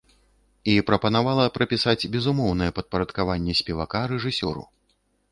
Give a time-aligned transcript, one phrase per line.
[0.71, 4.63] І прапанавала прапісаць безумоўнае падпарадкаванне спевака рэжысёру.